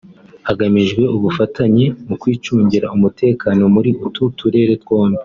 [0.47, 5.19] hagamijwe ubufatanye mu kwicungira umutekano muri utu turere twombi